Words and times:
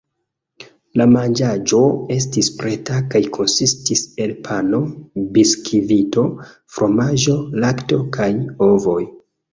La 0.99 1.05
manĝaĵo 1.09 1.81
estis 2.15 2.49
preta 2.61 2.97
kaj 3.13 3.21
konsistis 3.37 4.03
el 4.25 4.33
pano, 4.47 4.79
biskvito, 5.37 6.25
fromaĝo, 6.79 7.37
lakto 7.67 8.05
kaj 8.19 8.33
ovoj. 8.71 9.01